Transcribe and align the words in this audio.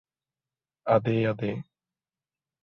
അതേയതേ 0.87 1.51